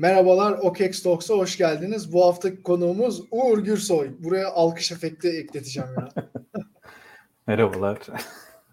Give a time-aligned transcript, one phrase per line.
[0.00, 2.12] Merhabalar OKEX Talks'a hoş geldiniz.
[2.12, 4.10] Bu haftaki konuğumuz Uğur Gürsoy.
[4.18, 6.08] Buraya alkış efekti ekleteceğim ya.
[7.46, 7.98] Merhabalar.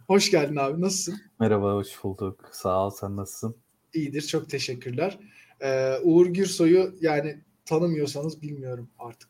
[0.08, 0.82] Hoş geldin abi.
[0.82, 1.22] Nasılsın?
[1.40, 2.50] Merhaba, hoş bulduk.
[2.52, 3.56] Sağ ol, sen nasılsın?
[3.94, 5.20] İyidir, çok teşekkürler.
[5.62, 9.30] Ee, Uğur Gürsoy'u yani tanımıyorsanız bilmiyorum artık.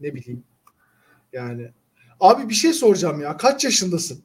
[0.00, 0.44] Ne bileyim.
[1.32, 1.70] Yani.
[2.20, 3.36] Abi bir şey soracağım ya.
[3.36, 4.22] Kaç yaşındasın?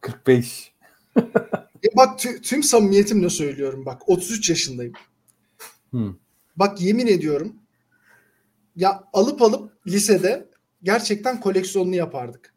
[0.00, 0.72] 45.
[1.16, 4.08] e bak tüm samimiyetimle söylüyorum bak.
[4.08, 4.92] 33 yaşındayım.
[5.92, 6.14] Hmm.
[6.56, 7.56] Bak yemin ediyorum
[8.76, 10.48] ya alıp alıp lisede
[10.82, 12.54] gerçekten koleksiyonunu yapardık.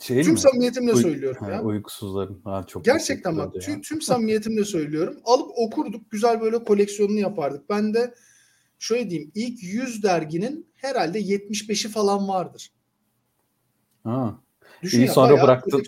[0.00, 0.40] Şey tüm mi?
[0.40, 1.62] samimiyetimle Uy- söylüyorum ha, ya.
[1.62, 2.40] Uykusuzların.
[2.44, 5.20] Ha, çok Gerçekten bak tüm, tüm samimiyetimle söylüyorum.
[5.24, 6.10] Alıp okurduk.
[6.10, 7.70] Güzel böyle koleksiyonunu yapardık.
[7.70, 8.14] Ben de
[8.78, 12.72] şöyle diyeyim ilk 100 derginin herhalde 75'i falan vardır.
[14.04, 14.40] Ha.
[14.82, 15.82] Düşün İyi, ya, sonra bıraktın.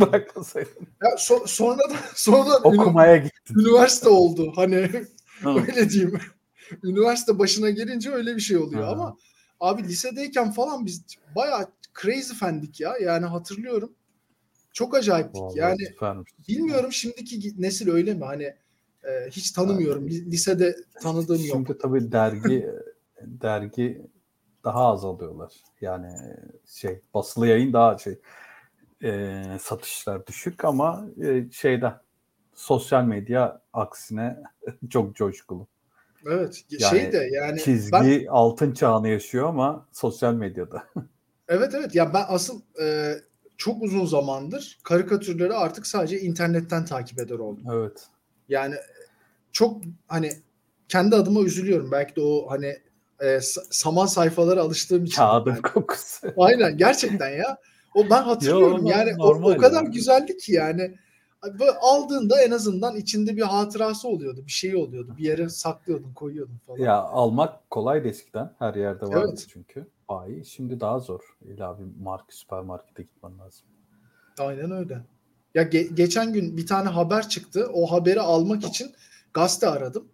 [0.00, 0.86] Bırakmasaydın.
[1.02, 3.54] Ya so- sonra da sonra da Okumaya gittin.
[3.58, 4.52] üniversite oldu.
[4.56, 4.90] Hani
[5.42, 5.54] Ha.
[5.68, 6.18] öyle diyeyim.
[6.84, 8.90] Üniversite başına gelince öyle bir şey oluyor Ha.
[8.90, 9.16] ama
[9.60, 11.02] abi lisedeyken falan biz
[11.36, 11.66] bayağı
[12.02, 12.92] crazy fendik ya.
[13.02, 13.92] Yani hatırlıyorum.
[14.72, 15.42] Çok acayiptik.
[15.42, 16.32] Vallahi yani süpermiş.
[16.48, 18.24] bilmiyorum şimdiki nesil öyle mi?
[18.24, 18.44] Hani
[19.04, 20.08] e, hiç tanımıyorum.
[20.08, 21.46] Li- Lisede tanıdığım yok.
[21.52, 22.66] Şimdi tabii dergi
[23.22, 24.02] dergi
[24.64, 25.52] daha az alıyorlar.
[25.80, 26.16] Yani
[26.66, 28.18] şey basılı yayın daha şey
[29.02, 31.92] e, satışlar düşük ama e, şeyde
[32.54, 34.42] sosyal medya aksine
[34.90, 35.66] çok coşkulu.
[36.26, 36.64] Evet.
[36.70, 40.84] Yani şey de yani Çizgi ben altın çağını yaşıyor ama sosyal medyada.
[41.48, 43.14] evet evet ya ben asıl e,
[43.56, 47.64] çok uzun zamandır karikatürleri artık sadece internetten takip eder oldum.
[47.72, 48.06] evet.
[48.48, 48.74] Yani
[49.52, 50.32] çok hani
[50.88, 51.92] kendi adıma üzülüyorum.
[51.92, 52.76] Belki de o hani
[53.20, 55.16] e, sa- saman sayfalara alıştığım için.
[55.16, 55.62] Kağıdın Yani.
[55.62, 56.26] kokusu.
[56.36, 57.58] Aynen gerçekten ya.
[57.94, 59.90] O ben hatırlıyorum ama yani o, o kadar ya.
[59.90, 60.94] güzeldi ki yani.
[61.60, 64.42] Böyle aldığında en azından içinde bir hatırası oluyordu.
[64.46, 65.14] Bir şey oluyordu.
[65.18, 66.78] Bir yere saklıyordun, koyuyordun falan.
[66.78, 68.52] Ya almak kolaydı eskiden.
[68.58, 69.46] Her yerde vardı Evet.
[69.52, 69.86] çünkü.
[70.08, 70.44] Bayi.
[70.44, 71.20] Şimdi daha zor.
[71.44, 73.66] İlla bir market süpermarkete gitmen lazım.
[74.38, 75.00] Aynen öyle.
[75.54, 77.70] Ya ge- geçen gün bir tane haber çıktı.
[77.72, 78.92] O haberi almak için
[79.34, 80.08] gazete aradım.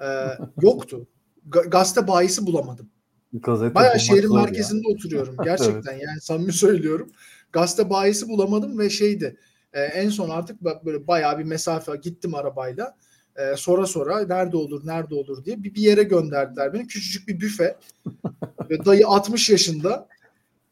[0.00, 0.26] Ee,
[0.62, 1.06] yoktu.
[1.50, 2.88] Ga- gazete bayisi bulamadım.
[3.32, 4.44] Gazete Bayağı şehrin zor ya.
[4.44, 5.36] merkezinde oturuyorum.
[5.44, 7.10] Gerçekten yani samimi söylüyorum.
[7.52, 9.36] Gazete bayisi bulamadım ve şeydi.
[9.72, 12.96] e, en son artık böyle bayağı bir mesafe gittim arabayla.
[13.36, 16.86] E, sonra sonra nerede olur nerede olur diye bir, bir yere gönderdiler beni.
[16.86, 17.76] Küçücük bir büfe.
[18.70, 20.08] ve dayı 60 yaşında.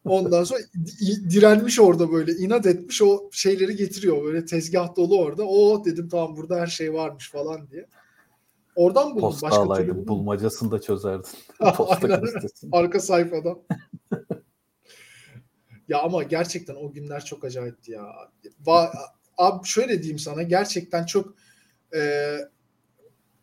[0.04, 5.42] Ondan sonra di- direnmiş orada böyle inat etmiş o şeyleri getiriyor böyle tezgah dolu orada.
[5.44, 7.86] O dedim tamam burada her şey varmış falan diye.
[8.80, 9.20] Oradan buldum.
[9.20, 9.88] Posta Başka türlü alaydın.
[9.88, 10.08] bulamadım.
[10.08, 11.30] Bulmacasını da çözerdin.
[11.76, 12.22] Posta.
[12.72, 13.58] Arka sayfadan.
[15.88, 18.06] ya ama gerçekten o günler çok acayipti ya.
[18.66, 18.92] Va-
[19.38, 21.34] abi şöyle diyeyim sana gerçekten çok
[21.94, 22.00] e,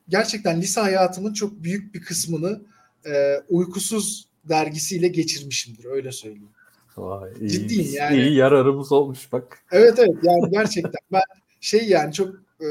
[0.10, 2.62] gerçekten lise hayatımın çok büyük bir kısmını
[3.06, 6.50] e, uykusuz dergisiyle geçirmişimdir öyle söyleyeyim.
[6.98, 7.50] Vay, iyi.
[7.50, 8.18] Ciddiyim yani.
[8.22, 9.60] İyi yararımız olmuş bak.
[9.72, 11.22] Evet evet yani gerçekten ben
[11.62, 12.68] şey yani çok e,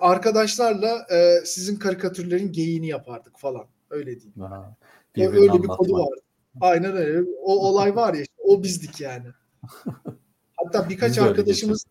[0.00, 4.40] arkadaşlarla e, sizin karikatürlerin geyiğini yapardık falan öyle diyeyim.
[4.40, 4.76] Ha,
[5.18, 6.20] O- öyle bir kodu vardı.
[6.60, 7.28] Aynen öyle.
[7.42, 9.26] O olay var ya işte, o bizdik yani.
[10.56, 11.84] Hatta birkaç Biz arkadaşımız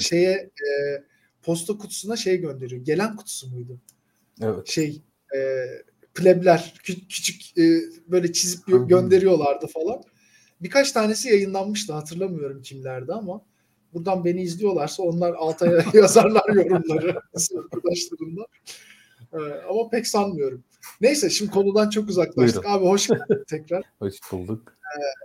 [0.00, 0.70] şeye e,
[1.42, 2.84] posta kutusuna şey gönderiyor.
[2.84, 3.80] Gelen kutusu muydu?
[4.42, 4.68] Evet.
[4.68, 5.02] Şey
[5.36, 5.38] e,
[6.14, 10.02] plebler kü- küçük e, böyle çizip gönderiyorlardı falan.
[10.60, 13.44] Birkaç tanesi yayınlanmıştı hatırlamıyorum kimlerdi ama
[13.94, 17.08] buradan beni izliyorlarsa onlar alta yazarlar yorumları
[17.56, 18.46] arkadaşlarımla.
[19.32, 19.38] E,
[19.70, 20.64] ama pek sanmıyorum.
[21.00, 22.64] Neyse şimdi konudan çok uzaklaştık.
[22.64, 22.78] Buyurun.
[22.78, 23.82] Abi hoş geldin tekrar.
[23.98, 24.76] Hoş bulduk.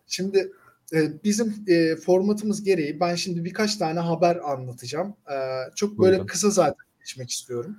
[0.07, 0.51] Şimdi
[0.93, 5.15] e, bizim e, formatımız gereği ben şimdi birkaç tane haber anlatacağım.
[5.31, 5.35] E,
[5.75, 6.25] çok böyle Buyurun.
[6.25, 7.77] kısa zaten geçmek istiyorum.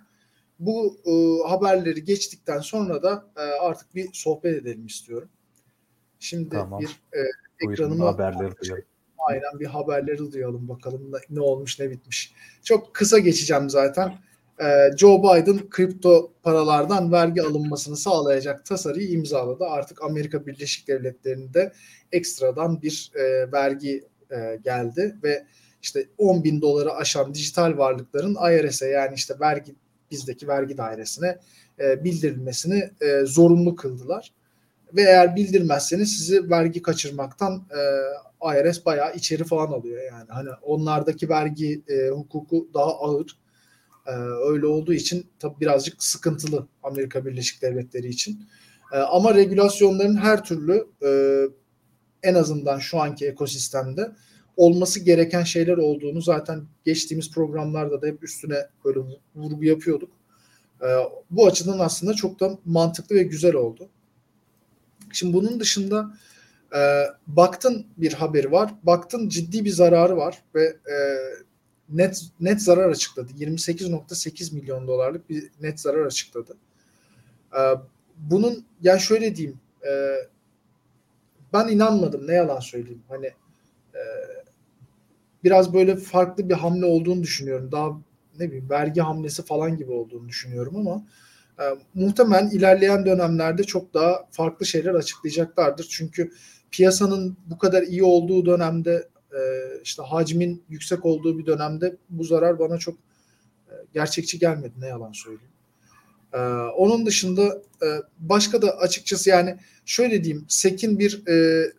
[0.58, 5.28] Bu e, haberleri geçtikten sonra da e, artık bir sohbet edelim istiyorum.
[6.18, 6.80] Şimdi Tamam.
[6.80, 7.20] bir e,
[7.62, 8.84] Buyurun ekranıma haberleri duyalım.
[9.28, 12.34] Aynen bir haberleri duyalım bakalım ne, olmuş ne bitmiş.
[12.64, 14.14] Çok kısa geçeceğim zaten.
[14.62, 19.65] Ee, Joe Biden kripto paralardan vergi alınmasını sağlayacak tasarıyı imzaladı.
[19.65, 21.72] Artık Amerika Birleşik Devletleri'nde
[22.12, 25.47] ekstradan bir e, vergi e, geldi ve
[25.83, 29.74] işte 10 bin doları aşan dijital varlıkların IRS'e yani işte vergi
[30.10, 31.39] bizdeki vergi dairesine
[31.80, 34.33] e, bildirilmesini e, zorunlu kıldılar.
[34.97, 37.80] Ve eğer bildirmezseniz sizi vergi kaçırmaktan e,
[38.45, 40.27] IRS bayağı içeri falan alıyor yani.
[40.28, 43.39] Hani onlardaki vergi e, hukuku daha ağır.
[44.07, 44.10] E,
[44.51, 48.45] öyle olduğu için tabii birazcık sıkıntılı Amerika Birleşik Devletleri için.
[48.92, 51.10] E, ama regülasyonların her türlü e,
[52.22, 54.13] en azından şu anki ekosistemde
[54.57, 59.01] olması gereken şeyler olduğunu zaten geçtiğimiz programlarda da hep üstüne böyle
[59.34, 60.10] vurgu yapıyorduk.
[60.83, 60.89] E,
[61.31, 63.89] bu açıdan aslında çok da mantıklı ve güzel oldu.
[65.13, 66.16] Şimdi bunun dışında
[66.76, 68.74] e, baktın bir haberi var.
[68.82, 70.96] Baktın ciddi bir zararı var ve e,
[71.88, 73.32] net net zarar açıkladı.
[73.38, 76.56] 28.8 milyon dolarlık bir net zarar açıkladı.
[77.52, 77.60] E,
[78.16, 80.14] bunun yani şöyle diyeyim e,
[81.52, 83.02] ben inanmadım ne yalan söyleyeyim.
[83.08, 83.26] Hani
[83.94, 84.02] e,
[85.44, 87.72] biraz böyle farklı bir hamle olduğunu düşünüyorum.
[87.72, 87.90] Daha
[88.38, 91.06] ne bileyim vergi hamlesi falan gibi olduğunu düşünüyorum ama
[91.60, 91.64] e,
[91.94, 95.86] muhtemelen ilerleyen dönemlerde çok daha farklı şeyler açıklayacaklardır.
[95.90, 96.32] Çünkü
[96.70, 99.40] piyasanın bu kadar iyi olduğu dönemde e,
[99.84, 102.94] işte hacmin yüksek olduğu bir dönemde bu zarar bana çok
[103.68, 105.52] e, gerçekçi gelmedi ne yalan söyleyeyim.
[106.32, 106.38] E,
[106.76, 107.62] onun dışında
[108.18, 111.22] başka da açıkçası yani şöyle diyeyim SEC'in bir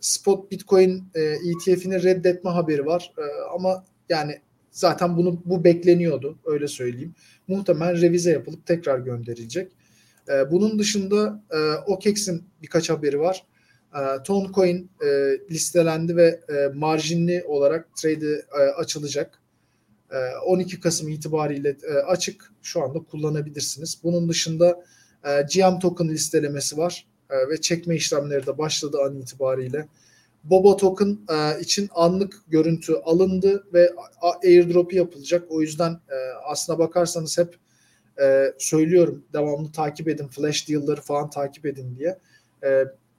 [0.01, 3.13] spot bitcoin ETF'ini reddetme haberi var
[3.53, 4.41] ama yani
[4.71, 7.15] zaten bunu bu bekleniyordu öyle söyleyeyim.
[7.47, 9.71] Muhtemelen revize yapılıp tekrar gönderilecek.
[10.51, 11.57] Bunun dışında e,
[11.91, 13.45] OKEX'in birkaç haberi var.
[13.95, 15.07] E, Toncoin e,
[15.51, 19.41] listelendi ve e, marjinli olarak trade e, açılacak.
[20.45, 21.77] 12 Kasım itibariyle
[22.07, 22.51] açık.
[22.61, 23.99] Şu anda kullanabilirsiniz.
[24.03, 24.83] Bunun dışında
[25.23, 27.07] GM token listelemesi var
[27.49, 29.88] ve çekme işlemleri de başladı an itibariyle.
[30.43, 31.17] Boba token
[31.59, 33.91] için anlık görüntü alındı ve
[34.43, 35.43] airdrop yapılacak.
[35.49, 35.99] O yüzden
[36.45, 37.55] aslına bakarsanız hep
[38.57, 42.17] söylüyorum devamlı takip edin flash deal'ları falan takip edin diye.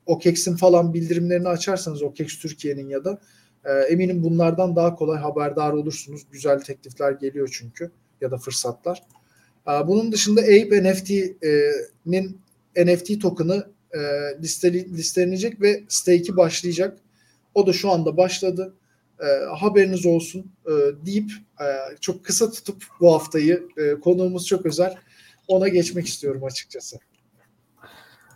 [0.07, 3.21] OKEX'in falan bildirimlerini açarsanız OKEX Türkiye'nin ya da
[3.65, 6.23] e, eminim bunlardan daha kolay haberdar olursunuz.
[6.31, 7.91] Güzel teklifler geliyor çünkü
[8.21, 9.03] ya da fırsatlar.
[9.69, 12.41] E, bunun dışında Ape NFT'nin
[12.77, 13.99] NFT token'ı e,
[14.43, 16.99] listeli, listelenecek ve stake'i başlayacak.
[17.55, 18.75] O da şu anda başladı.
[19.21, 20.71] E, haberiniz olsun e,
[21.07, 21.67] deyip e,
[22.01, 24.97] çok kısa tutup bu haftayı e, konuğumuz çok özel
[25.49, 26.99] ona geçmek istiyorum açıkçası.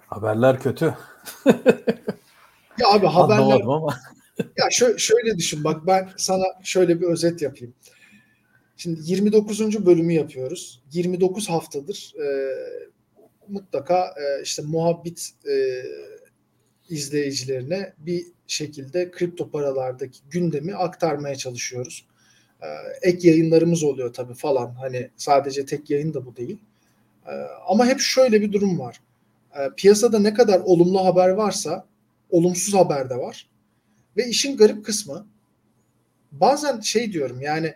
[0.07, 0.95] Haberler kötü.
[2.79, 3.95] ya abi haberler ama.
[4.39, 7.75] ya şö- şöyle düşün bak ben sana şöyle bir özet yapayım.
[8.77, 9.87] Şimdi 29.
[9.87, 10.83] bölümü yapıyoruz.
[10.93, 12.27] 29 haftadır e,
[13.49, 15.83] mutlaka e, işte muhabbit e,
[16.89, 22.07] izleyicilerine bir şekilde kripto paralardaki gündemi aktarmaya çalışıyoruz.
[22.63, 22.67] E,
[23.03, 24.75] ek yayınlarımız oluyor tabii falan.
[24.75, 26.59] Hani sadece tek yayın da bu değil.
[27.27, 27.33] E,
[27.69, 29.01] ama hep şöyle bir durum var.
[29.59, 31.87] E, piyasada ne kadar olumlu haber varsa
[32.31, 33.51] olumsuz haber de var.
[34.17, 35.27] Ve işin garip kısmı
[36.33, 37.75] bazen şey diyorum yani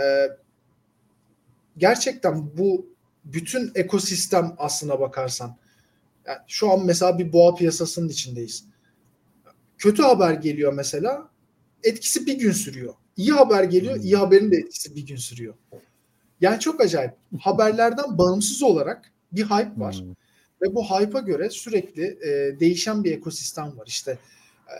[0.00, 0.28] e,
[1.78, 2.86] gerçekten bu
[3.24, 5.56] bütün ekosistem aslına bakarsan
[6.26, 8.64] yani şu an mesela bir boğa piyasasının içindeyiz.
[9.78, 11.28] Kötü haber geliyor mesela
[11.82, 12.94] etkisi bir gün sürüyor.
[13.16, 15.54] İyi haber geliyor, iyi haberin de etkisi bir gün sürüyor.
[16.40, 17.12] Yani çok acayip.
[17.40, 20.04] Haberlerden bağımsız olarak bir hype var.
[20.62, 23.86] Ve bu hype'a göre sürekli e, değişen bir ekosistem var.
[23.86, 24.18] İşte
[24.68, 24.76] e,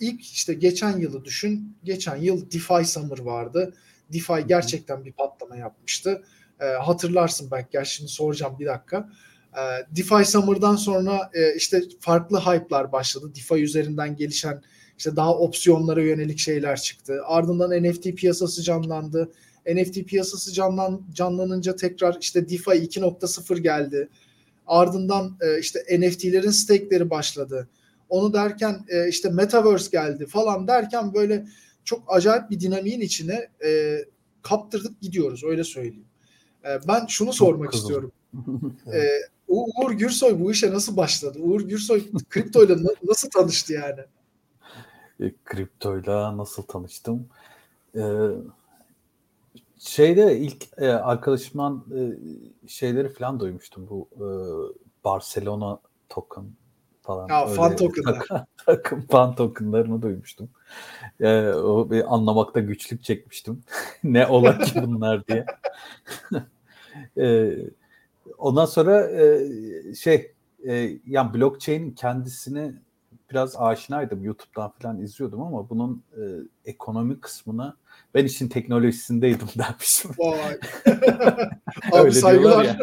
[0.00, 1.76] ilk işte geçen yılı düşün.
[1.84, 3.74] Geçen yıl DeFi Summer vardı.
[4.12, 6.22] DeFi gerçekten bir patlama yapmıştı.
[6.60, 7.68] E, hatırlarsın belki.
[7.72, 9.08] Gerçi şimdi soracağım bir dakika.
[9.54, 9.62] E,
[9.96, 13.32] DeFi Summer'dan sonra e, işte farklı hype'lar başladı.
[13.34, 14.62] DeFi üzerinden gelişen
[14.98, 17.20] işte daha opsiyonlara yönelik şeyler çıktı.
[17.24, 19.32] Ardından NFT piyasası canlandı.
[19.74, 24.08] NFT piyasası canlan, canlanınca tekrar işte DeFi 2.0 geldi.
[24.68, 27.68] Ardından e, işte NFT'lerin stake'leri başladı.
[28.08, 31.46] Onu derken e, işte Metaverse geldi falan derken böyle
[31.84, 33.98] çok acayip bir dinamiğin içine e,
[34.42, 36.04] kaptırdık gidiyoruz öyle söyleyeyim.
[36.64, 37.84] E, ben şunu sormak Kızım.
[37.84, 38.12] istiyorum.
[38.94, 39.02] e,
[39.48, 41.38] Uğur Gürsoy bu işe nasıl başladı?
[41.38, 44.00] Uğur Gürsoy kriptoyla nasıl tanıştı yani?
[45.20, 47.28] E, kriptoyla nasıl tanıştım?
[47.94, 48.02] E,
[49.78, 52.00] şeyde ilk e, arkadaşımdan e,
[52.68, 54.26] şeyleri falan duymuştum bu e,
[55.04, 56.44] Barcelona token
[57.02, 57.28] falan.
[57.28, 58.18] Ya fan tokenlar.
[58.28, 60.50] Takım, takım fan tokenlarını duymuştum.
[61.20, 63.62] E, o bir anlamakta güçlük çekmiştim.
[64.04, 65.46] ne ola ki bunlar diye.
[67.18, 67.56] e,
[68.38, 69.48] ondan sonra e,
[69.94, 70.32] şey
[70.66, 72.74] e, yani blockchain'in kendisini
[73.30, 74.24] biraz aşinaydım.
[74.24, 76.22] YouTube'dan falan izliyordum ama bunun e,
[76.64, 77.76] ekonomi kısmına
[78.14, 80.10] ben işin teknolojisindeydim dermişim.
[80.18, 80.58] Vay.
[81.92, 82.64] Abi saygılar.
[82.64, 82.78] Ya.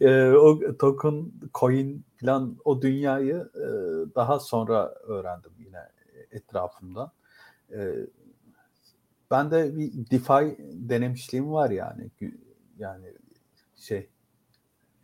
[0.00, 3.66] e, o token, coin falan o dünyayı e,
[4.14, 5.88] daha sonra öğrendim yine
[6.30, 7.12] etrafımda.
[7.72, 7.94] E,
[9.30, 10.56] ben de bir DeFi
[10.88, 12.10] denemişliğim var yani.
[12.78, 13.06] Yani
[13.76, 14.08] şey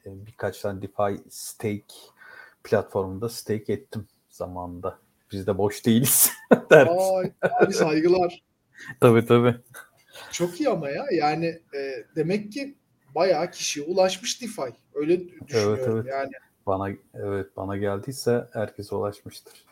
[0.06, 1.94] e, birkaç tane DeFi stake
[2.66, 4.98] platformunda stake ettim zamanında.
[5.32, 6.30] Biz de boş değiliz.
[6.70, 8.42] Ay, abi saygılar.
[9.00, 9.56] tabii tabii.
[10.32, 11.04] Çok iyi ama ya.
[11.12, 12.74] Yani e, demek ki
[13.14, 14.62] bayağı kişiye ulaşmış DeFi.
[14.94, 16.06] Öyle düşünüyorum Evet, evet.
[16.10, 16.30] yani.
[16.66, 19.64] Bana evet bana geldiyse herkese ulaşmıştır.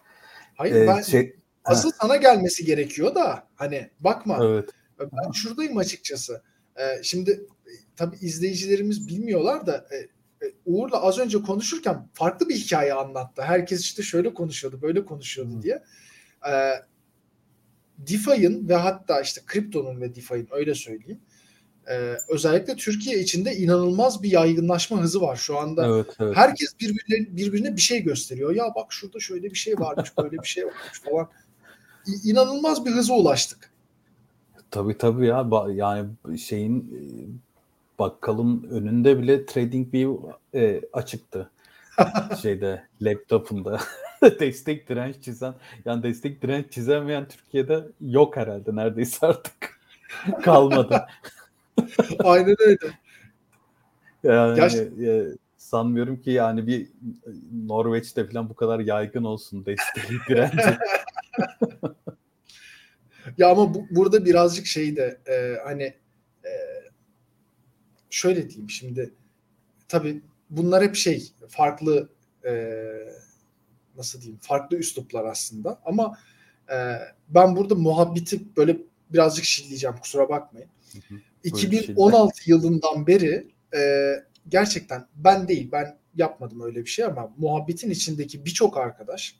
[0.55, 4.39] Hayır Ee, ben şey, asıl sana gelmesi gerekiyor da hani bakma.
[4.45, 4.71] evet.
[5.01, 6.43] Ben şuradayım açıkçası.
[6.77, 7.31] Ee, şimdi
[7.67, 9.97] e, tabii izleyicilerimiz bilmiyorlar da e,
[10.67, 13.43] Uğur'la az önce konuşurken farklı bir hikaye anlattı.
[13.43, 15.63] Herkes işte şöyle konuşuyordu, böyle konuşuyordu Hı.
[15.63, 15.83] diye.
[16.51, 16.71] Ee,
[17.99, 21.21] DeFi'nin ve hatta işte kriptonun ve DeFi'nin öyle söyleyeyim.
[21.91, 25.87] e, özellikle Türkiye içinde inanılmaz bir yaygınlaşma hızı var şu anda.
[25.87, 26.37] Evet, evet.
[26.37, 28.55] Herkes birbirine, birbirine bir şey gösteriyor.
[28.55, 31.29] Ya bak şurada şöyle bir şey varmış, böyle bir şey varmış falan.
[32.07, 33.71] İ- İnanılmaz bir hıza ulaştık.
[34.71, 35.49] Tabii tabii ya.
[35.75, 36.09] Yani
[36.39, 37.01] şeyin e,
[37.99, 41.51] bakkalın önünde bile TradingView e, açıktı.
[42.43, 43.81] Şeyde laptopunda.
[44.41, 49.81] destek direnç çizen yani destek direnç çizemeyen Türkiye'de yok herhalde neredeyse artık.
[50.43, 51.07] Kalmadı.
[52.19, 52.87] Aynen öyle.
[54.23, 55.25] Yani Gerçi- e,
[55.57, 56.89] sanmıyorum ki yani bir
[57.67, 60.79] Norveç'te falan bu kadar yaygın olsun desteği direnci.
[63.39, 65.95] Ya ama bu, burada birazcık şey de e, hani e,
[68.15, 69.15] şöyle diyeyim şimdi
[69.89, 72.09] tabii bunlar hep şey farklı
[72.45, 72.53] e,
[73.97, 76.19] nasıl diyeyim farklı üsluplar aslında ama
[76.71, 76.77] e,
[77.29, 78.77] ben burada muhabbeti böyle
[79.11, 80.69] birazcık şilleyeceğim kusura bakmayın.
[80.93, 81.19] Hı hı.
[81.45, 84.13] 2016 yılından beri e,
[84.49, 89.37] gerçekten ben değil ben yapmadım öyle bir şey ama muhabbetin içindeki birçok arkadaş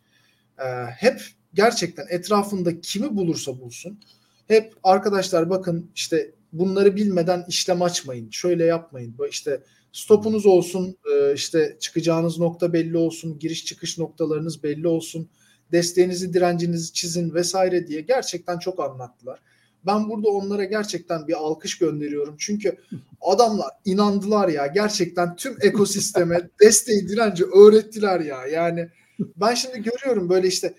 [0.59, 1.23] e, hep
[1.55, 4.01] gerçekten etrafında kimi bulursa bulsun
[4.49, 11.77] hep arkadaşlar bakın işte bunları bilmeden işlem açmayın şöyle yapmayın işte stopunuz olsun e, işte
[11.81, 15.29] çıkacağınız nokta belli olsun giriş çıkış noktalarınız belli olsun
[15.73, 19.41] desteğinizi direncinizi çizin vesaire diye gerçekten çok anlattılar.
[19.87, 22.37] Ben burada onlara gerçekten bir alkış gönderiyorum.
[22.39, 22.77] Çünkü
[23.21, 24.67] adamlar inandılar ya.
[24.67, 28.47] Gerçekten tüm ekosisteme desteği direnci öğrettiler ya.
[28.47, 28.89] Yani
[29.37, 30.75] ben şimdi görüyorum böyle işte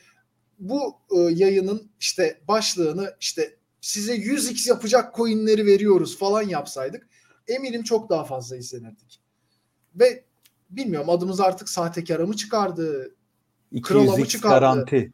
[0.59, 3.54] bu e, yayının işte başlığını işte
[3.85, 7.07] size 100x yapacak coinleri veriyoruz falan yapsaydık
[7.47, 9.21] eminim çok daha fazla izlenirdik.
[9.95, 10.23] Ve
[10.69, 13.15] bilmiyorum adımız artık sahtekara mı çıkardı?
[13.83, 14.59] Krala mı 200x çıkardı?
[14.59, 15.11] garanti.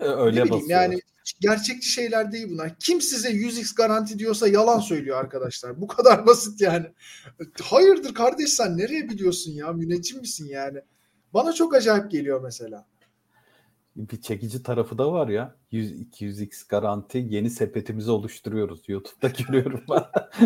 [0.00, 0.80] ne Öyle bileyim basıyor.
[0.80, 1.00] yani
[1.40, 2.78] gerçekçi şeyler değil bunlar.
[2.78, 5.80] Kim size 100x garanti diyorsa yalan söylüyor arkadaşlar.
[5.80, 6.86] Bu kadar basit yani.
[7.62, 9.72] Hayırdır kardeş sen nereye biliyorsun ya?
[9.72, 10.78] Müneccim misin yani?
[11.34, 12.86] Bana çok acayip geliyor mesela.
[14.08, 15.56] Bir çekici tarafı da var ya.
[15.70, 18.88] 100 200x garanti yeni sepetimizi oluşturuyoruz.
[18.88, 20.04] YouTube'da görüyorum ben.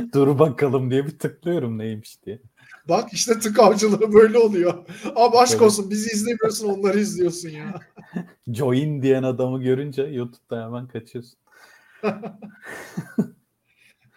[0.12, 2.40] Dur bakalım diye bir tıklıyorum neymiş diye.
[2.88, 4.86] Bak işte tık avcılığı böyle oluyor.
[5.16, 5.62] Abi aşk Evet.
[5.62, 7.80] olsun bizi izlemiyorsun onları izliyorsun ya.
[8.48, 11.38] Join diyen adamı görünce YouTube'da hemen kaçıyorsun.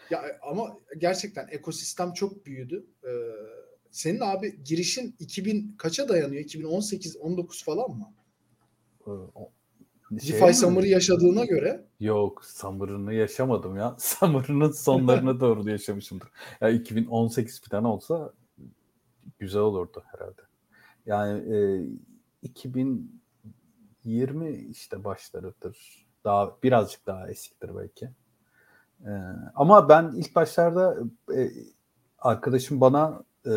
[0.10, 2.86] Ya ama gerçekten ekosistem çok büyüdü.
[3.03, 3.10] Ee,
[3.91, 6.44] senin abi girişin 2000 kaça dayanıyor?
[6.44, 8.13] 2018 19 falan mı?
[9.08, 9.52] Ee, o-
[10.22, 10.54] şey DeFi?
[10.54, 13.96] Summer'ı yaşadığına göre Yok Summer'ını yaşamadım ya.
[14.00, 16.30] Summer'ının sonlarına doğru yaşamışımdır.
[16.62, 18.34] Ya 2018 falan olsa
[19.40, 20.42] güzel olurdu herhalde.
[21.06, 21.86] Yani e,
[22.42, 26.08] 2020 işte başlarıdır.
[26.24, 28.10] Daha birazcık daha eskidir belki.
[29.06, 29.12] E,
[29.56, 30.98] ama ben ilk başlarda
[31.36, 31.50] e,
[32.20, 33.52] arkadaşım bana e,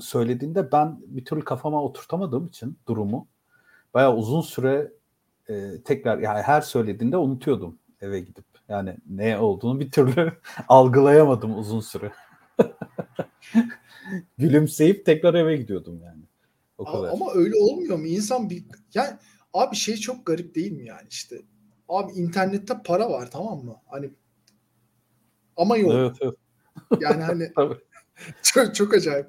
[0.00, 3.28] söylediğinde ben bir türlü kafama oturtamadığım için durumu
[3.96, 4.92] bayağı uzun süre
[5.48, 8.44] e, tekrar yani her söylediğinde unutuyordum eve gidip.
[8.68, 10.32] Yani ne olduğunu bir türlü
[10.68, 12.12] algılayamadım uzun süre.
[14.38, 16.22] Gülümseyip tekrar eve gidiyordum yani.
[16.78, 17.08] O kadar.
[17.08, 18.06] Ama öyle olmuyor mu?
[18.06, 19.16] İnsan bir yani
[19.54, 21.42] abi şey çok garip değil mi yani işte.
[21.88, 23.76] Abi internette para var tamam mı?
[23.86, 24.10] Hani
[25.56, 25.92] ama yok.
[25.94, 26.34] Evet, evet.
[27.00, 27.52] Yani hani
[28.42, 29.26] çok, çok acayip.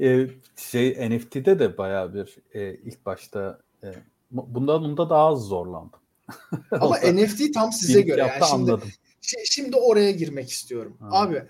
[0.00, 0.26] E,
[0.56, 3.94] şey NFT'de de bayağı bir e, ilk başta e,
[4.30, 6.00] bundan bunda daha az zorlandım.
[6.70, 8.20] Ama NFT tam size göre.
[8.20, 8.88] Yani şimdi, anladım.
[9.22, 10.96] şi- şimdi oraya girmek istiyorum.
[11.00, 11.08] Ha.
[11.10, 11.42] Abi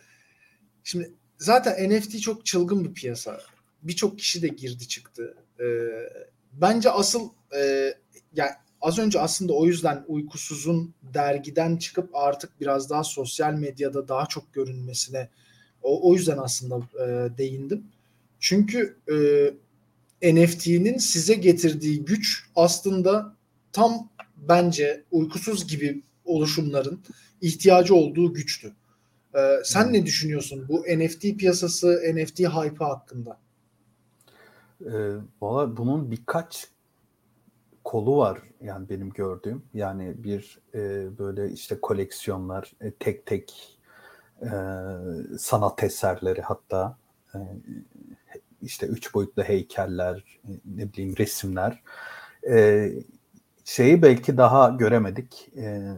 [0.84, 3.40] şimdi zaten NFT çok çılgın bir piyasa.
[3.82, 5.36] Birçok kişi de girdi çıktı.
[5.60, 5.64] Ee,
[6.52, 7.94] bence asıl e,
[8.34, 14.26] yani az önce aslında o yüzden uykusuzun dergiden çıkıp artık biraz daha sosyal medyada daha
[14.26, 15.28] çok görünmesine
[15.82, 17.86] o, o yüzden aslında e, değindim.
[18.40, 19.16] Çünkü e,
[20.22, 23.36] NFT'nin size getirdiği güç aslında
[23.72, 27.00] tam bence uykusuz gibi oluşumların
[27.40, 28.72] ihtiyacı olduğu güçtü.
[29.34, 29.92] Ee, sen Hmm.
[29.92, 33.38] ne düşünüyorsun bu NFT piyasası, NFT hype'ı hakkında?
[34.80, 34.92] E,
[35.40, 36.68] Valla bunun birkaç
[37.84, 39.62] kolu var yani benim gördüğüm.
[39.74, 40.78] Yani bir e,
[41.18, 43.78] böyle işte koleksiyonlar, e, tek tek
[44.42, 44.50] e,
[45.38, 46.98] sanat eserleri hatta
[47.34, 47.38] e,
[48.62, 50.24] işte üç boyutlu heykeller,
[50.64, 51.82] ne bileyim resimler.
[52.48, 52.88] E,
[53.64, 55.48] şeyi belki daha göremedik.
[55.56, 55.92] E,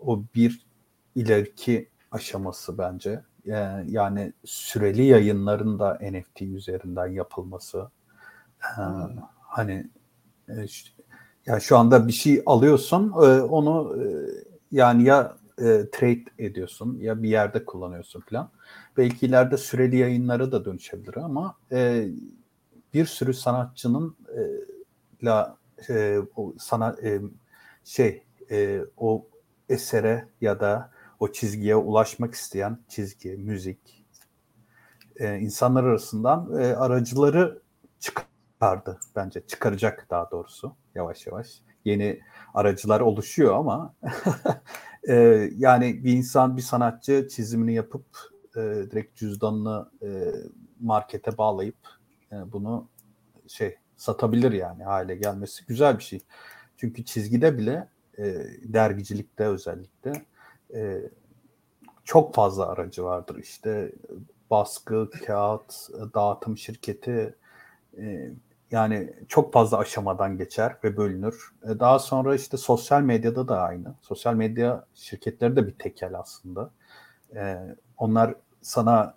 [0.00, 0.66] o bir
[1.14, 3.22] ileriki aşaması bence.
[3.46, 7.90] E, yani süreli yayınların da NFT üzerinden yapılması.
[8.62, 8.82] E,
[9.40, 9.90] hani
[10.48, 10.54] e,
[11.46, 14.06] yani şu anda bir şey alıyorsun, e, onu e,
[14.72, 18.50] yani ya e, trade ediyorsun ya bir yerde kullanıyorsun falan.
[18.98, 22.08] Belki ileride süreli yayınlara da dönüşebilir ama e,
[22.94, 24.40] bir sürü sanatçının e,
[25.26, 25.56] la
[25.88, 27.20] e, o sana e,
[27.84, 29.26] şey e, o
[29.68, 30.90] esere ya da
[31.20, 34.04] o çizgiye ulaşmak isteyen çizgi, müzik
[35.16, 37.62] e, insanlar arasından e, aracıları
[38.00, 39.46] çıkardı bence.
[39.46, 41.48] Çıkaracak daha doğrusu yavaş yavaş.
[41.84, 42.20] Yeni
[42.54, 43.94] aracılar oluşuyor ama
[45.08, 45.14] e,
[45.56, 48.04] yani bir insan, bir sanatçı çizimini yapıp
[48.56, 50.32] e, direkt cüzdanını e,
[50.80, 51.76] markete bağlayıp
[52.32, 52.88] e, bunu
[53.48, 56.20] şey satabilir yani hale gelmesi güzel bir şey.
[56.76, 57.88] Çünkü çizgide bile
[58.18, 58.24] e,
[58.62, 60.12] dergicilikte özellikle
[60.74, 61.02] e,
[62.04, 63.38] çok fazla aracı vardır.
[63.42, 63.92] İşte
[64.50, 65.74] baskı, kağıt,
[66.14, 67.34] dağıtım şirketi
[67.98, 68.30] e,
[68.70, 71.52] yani çok fazla aşamadan geçer ve bölünür.
[71.64, 73.94] E, daha sonra işte sosyal medyada da aynı.
[74.00, 76.70] Sosyal medya şirketleri de bir tekel aslında.
[77.34, 77.58] E,
[77.96, 79.14] onlar sana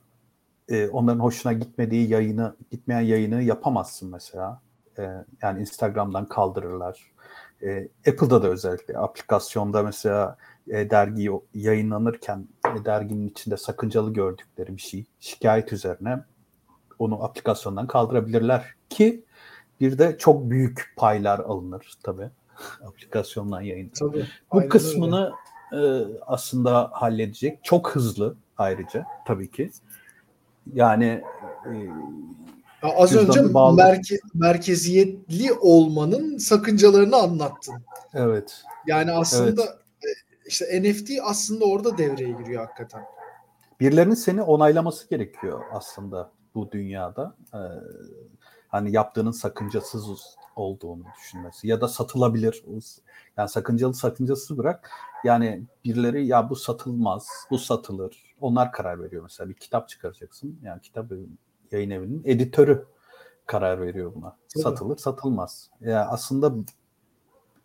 [0.69, 4.61] e, onların hoşuna gitmediği yayını, gitmeyen yayını yapamazsın mesela.
[5.41, 7.11] Yani Instagram'dan kaldırırlar.
[8.07, 10.37] Apple'da da özellikle aplikasyonda mesela
[10.67, 12.47] dergi yayınlanırken
[12.85, 16.23] derginin içinde sakıncalı gördükleri bir şey şikayet üzerine
[16.99, 19.25] onu aplikasyondan kaldırabilirler ki
[19.81, 22.29] bir de çok büyük paylar alınır tabii
[22.85, 23.91] aplikasyondan yayın.
[23.99, 25.31] Tabii, Bu kısmını
[25.73, 25.79] e,
[26.27, 27.63] aslında halledecek.
[27.63, 29.71] Çok hızlı ayrıca tabii ki.
[30.73, 31.21] Yani
[31.65, 31.75] e,
[32.83, 33.75] ya az önce bağlı.
[33.75, 37.75] merke, merkeziyetli olmanın sakıncalarını anlattın.
[38.13, 38.63] Evet.
[38.87, 40.17] Yani aslında evet.
[40.45, 43.03] işte NFT aslında orada devreye giriyor hakikaten.
[43.79, 47.35] Birilerinin seni onaylaması gerekiyor aslında bu dünyada.
[47.53, 47.57] Ee,
[48.71, 52.63] hani yaptığının sakıncasız olduğunu düşünmesi ya da satılabilir.
[53.37, 54.91] Yani sakıncalı sakıncasız bırak.
[55.23, 58.35] Yani birileri ya bu satılmaz, bu satılır.
[58.41, 59.49] Onlar karar veriyor mesela.
[59.49, 60.59] Bir kitap çıkaracaksın.
[60.63, 61.11] Yani kitap
[61.71, 62.85] yayın evinin editörü
[63.45, 64.37] karar veriyor buna.
[64.53, 64.63] Tabii.
[64.63, 65.69] Satılır, satılmaz.
[65.81, 66.53] Yani aslında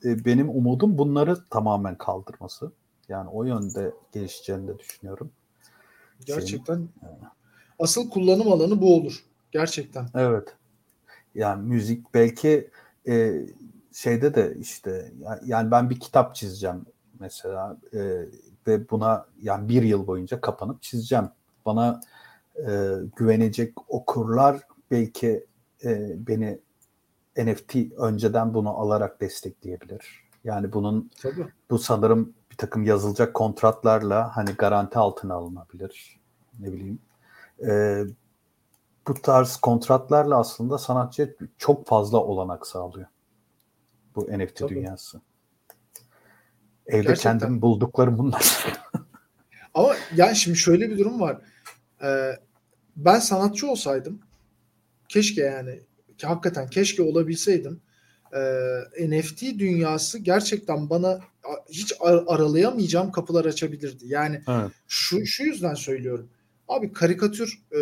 [0.05, 2.73] e, benim umudum bunları tamamen kaldırması.
[3.09, 5.31] Yani o yönde gelişeceğini de düşünüyorum.
[6.25, 6.75] Gerçekten.
[6.75, 6.91] Senin,
[7.79, 9.25] asıl kullanım alanı bu olur.
[9.53, 10.09] Gerçekten.
[10.15, 10.57] Evet
[11.37, 12.71] yani müzik belki
[13.09, 13.47] e,
[13.93, 15.13] şeyde de işte
[15.45, 16.87] yani ben bir kitap çizeceğim
[17.21, 18.27] mesela e,
[18.67, 21.29] ve buna yani bir yıl boyunca kapanıp çizeceğim.
[21.67, 22.01] Bana
[22.57, 25.47] e, güvenecek okurlar belki
[25.85, 26.59] e, beni
[27.37, 30.27] NFT önceden bunu alarak destekleyebilir.
[30.45, 31.47] Yani bunun Tabii.
[31.71, 36.21] bu sanırım bir takım yazılacak kontratlarla hani garanti altına alınabilir.
[36.61, 36.99] Ne bileyim.
[37.67, 38.03] E,
[39.09, 43.07] bu tarz kontratlarla aslında sanatçıya çok fazla olanak sağlıyor.
[44.15, 44.75] Bu NFT Tabii.
[44.75, 45.21] dünyası.
[46.87, 47.39] Evde Gerçekten.
[47.39, 48.67] kendim bulduklarım bunlar.
[49.75, 51.41] Ama yani şimdi şöyle bir durum var.
[52.03, 52.33] Ee,
[52.97, 54.21] ben sanatçı olsaydım
[55.09, 55.81] keşke yani
[56.19, 57.81] ki hakikaten keşke olabilseydim
[58.33, 61.21] e, NFT dünyası gerçekten bana
[61.71, 64.05] hiç ar- aralayamayacağım kapılar açabilirdi.
[64.07, 64.71] Yani evet.
[64.89, 66.29] şu şu yüzden söylüyorum.
[66.69, 67.79] Abi karikatür e,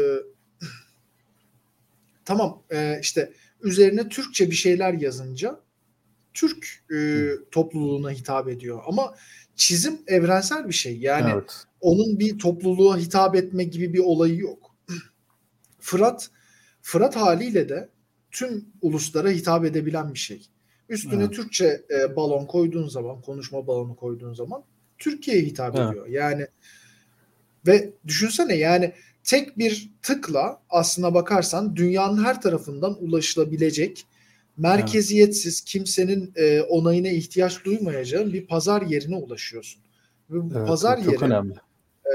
[2.24, 3.32] tamam e, işte
[3.62, 5.60] üzerine Türkçe bir şeyler yazınca
[6.34, 8.82] Türk e, topluluğuna hitap ediyor.
[8.86, 9.14] Ama
[9.56, 10.98] çizim evrensel bir şey.
[10.98, 11.64] Yani evet.
[11.80, 14.74] onun bir topluluğa hitap etme gibi bir olayı yok.
[15.80, 16.30] Fırat
[16.82, 17.88] Fırat haliyle de
[18.30, 20.46] tüm uluslara hitap edebilen bir şey.
[20.88, 21.34] Üstüne evet.
[21.34, 24.64] Türkçe e, balon koyduğun zaman, konuşma balonu koyduğun zaman
[24.98, 25.90] Türkiye'ye hitap evet.
[25.90, 26.06] ediyor.
[26.06, 26.46] Yani
[27.66, 28.92] ve düşünsene yani
[29.24, 34.06] tek bir tıkla aslına bakarsan dünyanın her tarafından ulaşılabilecek
[34.56, 39.82] merkeziyetsiz kimsenin e, onayına ihtiyaç duymayacağı bir pazar yerine ulaşıyorsun.
[40.30, 41.52] Ve bu evet, pazar çok yeri önemli.
[42.04, 42.14] E,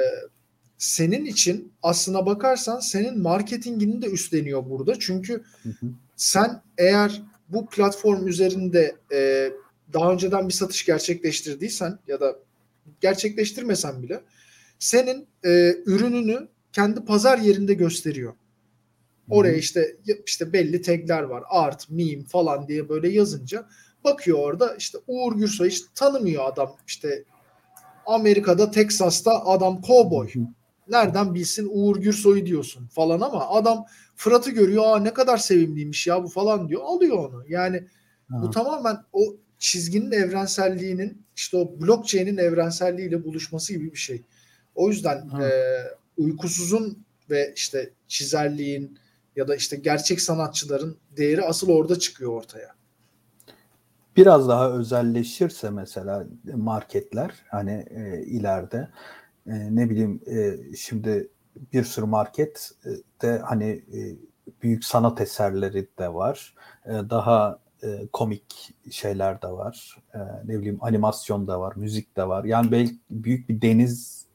[0.78, 5.00] senin için aslına bakarsan senin marketingini de üstleniyor burada.
[5.00, 5.86] Çünkü hı hı.
[6.16, 9.50] sen eğer bu platform üzerinde e,
[9.94, 12.40] daha önceden bir satış gerçekleştirdiysen ya da
[13.02, 14.22] gerçekleştirmesen bile
[14.80, 18.34] senin e, ürününü kendi pazar yerinde gösteriyor.
[19.30, 21.44] Oraya işte işte belli tagler var.
[21.50, 23.68] Art, meme falan diye böyle yazınca
[24.04, 27.24] bakıyor orada işte Uğur Gürsoy hiç tanımıyor adam işte
[28.06, 30.28] Amerika'da Texas'ta adam cowboy.
[30.90, 34.84] Nereden bilsin Uğur Gürsoy'u diyorsun falan ama adam Fırat'ı görüyor.
[34.88, 36.82] Aa ne kadar sevimliymiş ya bu falan diyor.
[36.86, 37.44] Alıyor onu.
[37.48, 37.84] Yani
[38.32, 38.42] Ha.
[38.42, 39.22] bu tamamen o
[39.60, 44.22] çizginin evrenselliğinin işte o blockchain'in evrenselliğiyle buluşması gibi bir şey.
[44.76, 45.48] O yüzden Ha.
[45.48, 45.52] e,
[46.20, 48.98] uykusuzun ve işte çizerliğin
[49.36, 52.76] ya da işte gerçek sanatçıların değeri asıl orada çıkıyor ortaya.
[54.16, 58.90] biraz daha özelleşirse mesela marketler hani e, ileride
[59.48, 61.30] e, ne bileyim e, şimdi
[61.74, 62.90] bir sürü market e,
[63.22, 64.00] de hani e,
[64.62, 66.56] büyük sanat eserleri de var.
[66.86, 69.98] E, daha e, komik şeyler de var.
[70.14, 72.44] E, ne bileyim animasyon da var, müzik de var.
[72.44, 74.26] Yani belki büyük bir deniz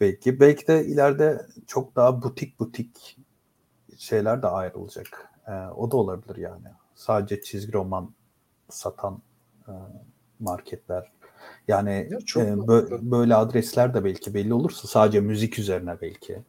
[0.00, 0.40] belki.
[0.40, 3.18] Belki de ileride çok daha butik butik
[3.98, 5.28] şeyler de ayrılacak.
[5.48, 6.66] E, o da olabilir yani.
[6.94, 8.14] Sadece çizgi roman
[8.70, 9.22] satan
[9.68, 9.72] e,
[10.40, 11.12] marketler.
[11.68, 16.44] Yani Ya çok e, bö- böyle adresler de belki belli olursa sadece müzik üzerine belki.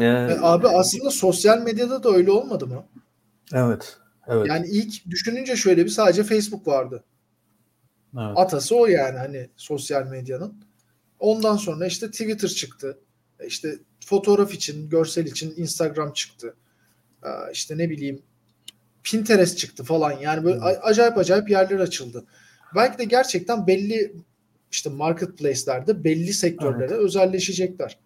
[0.00, 2.84] E, E, abi aslında sosyal medyada da öyle olmadı mı?
[3.54, 3.98] evet.
[4.26, 4.46] Evet.
[4.48, 7.04] Yani ilk düşününce şöyle bir sadece Facebook vardı.
[8.18, 8.36] evet.
[8.38, 10.64] Atası o yani hani sosyal medyanın.
[11.22, 12.98] Ondan sonra işte Twitter çıktı.
[13.40, 16.54] E, İşte fotoğraf için, görsel için Instagram çıktı.
[17.24, 18.22] Ee, İşte ne bileyim
[19.04, 20.12] Pinterest çıktı falan.
[20.12, 20.66] Yani böyle Hmm.
[20.82, 22.24] acayip acayip yerler açıldı.
[22.74, 24.14] Belki de gerçekten belli
[24.72, 27.98] işte marketplace'lerde belli sektörlere özelleşecekler.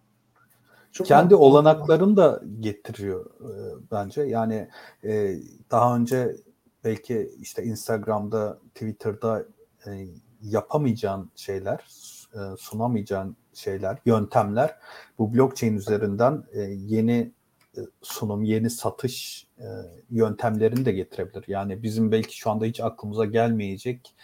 [0.91, 1.37] Çok kendi mantıklı.
[1.37, 3.51] olanaklarını da getiriyor e,
[3.91, 4.21] bence.
[4.21, 4.67] Yani
[5.03, 5.35] e,
[5.71, 6.35] daha önce
[6.83, 9.45] belki işte Instagram'da, Twitter'da
[9.87, 10.07] e,
[10.41, 11.85] yapamayacağın şeyler,
[12.33, 14.75] e, sunamayacağın şeyler, yöntemler
[15.17, 17.31] bu blockchain üzerinden e, yeni
[17.77, 19.65] e, sunum, yeni satış e,
[20.09, 21.43] yöntemlerini de getirebilir.
[21.47, 24.15] Yani bizim belki şu anda hiç aklımıza gelmeyecek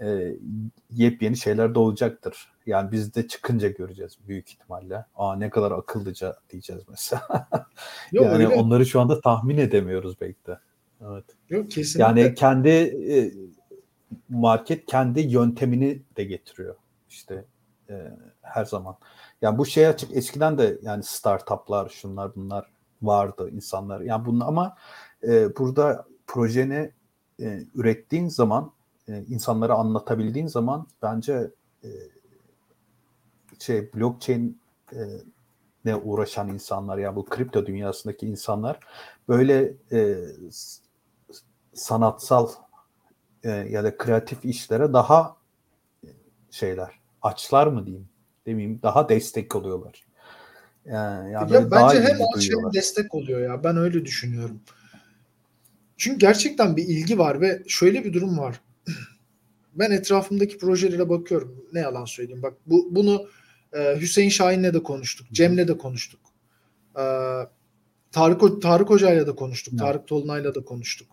[0.00, 0.36] e,
[0.90, 2.52] yepyeni şeyler de olacaktır.
[2.66, 5.04] Yani biz de çıkınca göreceğiz büyük ihtimalle.
[5.16, 7.48] Aa ne kadar akıllıca diyeceğiz mesela.
[8.12, 8.48] Yok, yani öyle.
[8.48, 10.58] onları şu anda tahmin edemiyoruz belki de.
[11.10, 11.24] Evet.
[11.50, 12.02] Yok kesinlikle.
[12.02, 13.32] Yani kendi e,
[14.28, 16.74] market kendi yöntemini de getiriyor
[17.08, 17.44] işte
[17.90, 18.96] e, her zaman.
[19.42, 22.70] Yani bu şey açık eskiden de yani startuplar şunlar bunlar
[23.02, 24.00] vardı insanlar.
[24.00, 24.76] Yani bunun ama
[25.22, 26.92] e, burada projeni
[27.40, 28.72] e, ürettiğin zaman
[29.08, 31.50] e, insanlara anlatabildiğin zaman bence
[31.84, 31.88] e,
[33.58, 34.60] şey blockchain
[34.92, 34.98] e,
[35.84, 38.80] ne uğraşan insanlar ya bu kripto dünyasındaki insanlar
[39.28, 40.16] böyle e,
[41.74, 42.48] sanatsal
[43.42, 45.36] e, ya da kreatif işlere daha
[46.04, 46.08] e,
[46.50, 48.08] şeyler açlar mı diyeyim
[48.46, 50.04] demeyeyim daha destek oluyorlar.
[50.84, 53.64] Yani, yani ya bence hem aç hem destek oluyor ya.
[53.64, 54.60] Ben öyle düşünüyorum.
[55.96, 58.60] Çünkü gerçekten bir ilgi var ve şöyle bir durum var.
[59.74, 61.64] Ben etrafımdaki projelere bakıyorum.
[61.72, 62.42] Ne yalan söyleyeyim.
[62.42, 63.26] Bak bu bunu
[63.72, 65.26] e, Hüseyin Şahin'le de konuştuk.
[65.32, 66.20] Cem'le de konuştuk.
[66.98, 67.04] E,
[68.12, 69.74] Tarık, Tarık Hoca'yla da konuştuk.
[69.74, 69.80] Evet.
[69.80, 71.08] Tarık Tolunay'la da konuştuk.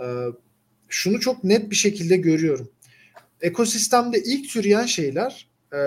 [0.00, 0.06] E,
[0.88, 2.68] şunu çok net bir şekilde görüyorum.
[3.40, 5.78] Ekosistemde ilk türeyen şeyler e,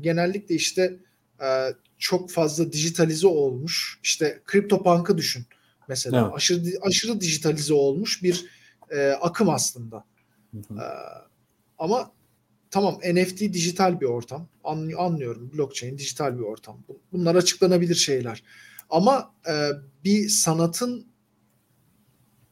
[0.00, 0.96] genellikle işte
[1.42, 1.46] e,
[1.98, 4.00] çok fazla dijitalize olmuş.
[4.02, 5.46] İşte CryptoPunk'ı düşün
[5.88, 6.22] mesela.
[6.22, 6.34] Evet.
[6.34, 8.46] Aşırı aşırı dijitalize olmuş bir
[8.90, 10.04] e, akım aslında.
[10.52, 10.78] Hı hı.
[10.78, 10.84] Ee,
[11.78, 12.12] ama
[12.70, 14.48] tamam NFT dijital bir ortam.
[14.64, 15.50] An- anlıyorum.
[15.54, 16.84] Blockchain dijital bir ortam.
[16.88, 18.42] Bu- Bunlar açıklanabilir şeyler.
[18.90, 19.70] Ama e,
[20.04, 21.06] bir sanatın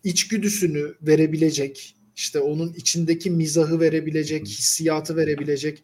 [0.05, 5.83] içgüdüsünü verebilecek, işte onun içindeki mizahı verebilecek, hissiyatı verebilecek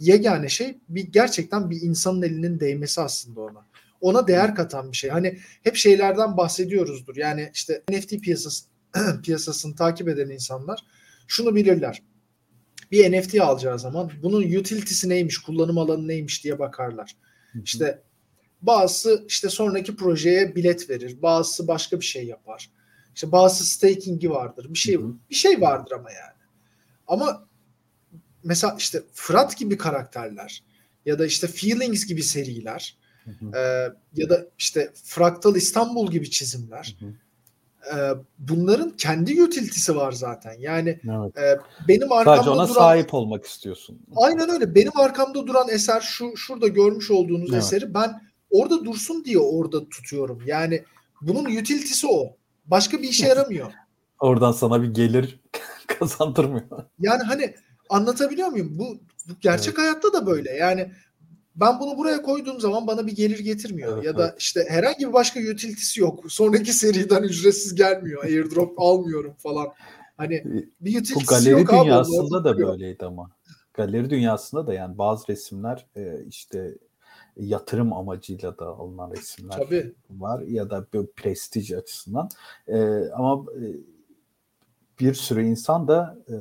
[0.00, 3.66] yegane şey bir gerçekten bir insanın elinin değmesi aslında ona.
[4.00, 5.10] Ona değer katan bir şey.
[5.10, 7.16] Hani hep şeylerden bahsediyoruzdur.
[7.16, 8.64] Yani işte NFT piyasası
[9.22, 10.80] piyasasını takip eden insanlar
[11.26, 12.02] şunu bilirler.
[12.92, 17.16] Bir NFT alacağı zaman bunun utility'si neymiş, kullanım alanı neymiş diye bakarlar.
[17.64, 18.02] İşte
[18.62, 22.70] bazısı işte sonraki projeye bilet verir, bazısı başka bir şey yapar.
[23.18, 24.66] İşte bazısı staking'i vardır.
[24.70, 25.14] Bir şey Hı hı.
[25.30, 26.38] bir şey vardır ama yani.
[27.06, 27.46] Ama
[28.44, 30.62] mesela işte Fırat gibi karakterler
[31.06, 32.96] ya da işte Feelings gibi seriler
[33.54, 33.58] e,
[34.14, 37.12] ya da işte Fraktal İstanbul gibi çizimler Hı hı.
[37.98, 40.54] e, bunların kendi utility'si var zaten.
[40.58, 41.38] Yani Evet.
[41.38, 44.00] e, benim Sadece arkamda ona duran sahip olmak istiyorsun.
[44.16, 44.74] Aynen öyle.
[44.74, 47.62] Benim arkamda duran eser şu şurada görmüş olduğunuz Evet.
[47.62, 50.42] eseri ben orada dursun diye orada tutuyorum.
[50.46, 50.84] Yani
[51.20, 52.37] bunun utility'si o.
[52.70, 53.72] Başka bir işe yaramıyor.
[54.20, 55.40] Oradan sana bir gelir
[55.86, 56.84] kazandırmıyor.
[57.00, 57.54] Yani hani
[57.90, 58.78] anlatabiliyor muyum?
[58.78, 59.78] Bu, bu gerçek Evet.
[59.78, 60.52] hayatta da böyle.
[60.52, 60.92] Yani
[61.56, 63.92] ben bunu buraya koyduğum zaman bana bir gelir getirmiyor.
[63.94, 66.32] Evet, ya da işte herhangi bir başka utility'si yok.
[66.32, 68.24] Sonraki seriden ücretsiz gelmiyor.
[68.24, 69.68] Airdrop almıyorum falan.
[70.16, 70.44] Hani
[70.80, 71.84] bir Bu utility'si galeri yok abi.
[71.84, 73.30] dünyasında orada da böyleydi ama.
[73.74, 76.74] Galeri dünyasında da yani bazı resimler e, işte
[77.38, 79.94] yatırım amacıyla da alınan resimler Tabii.
[80.10, 82.28] var ya da bir prestij açısından.
[82.66, 83.64] E, ama e,
[85.00, 86.36] bir sürü insan da e,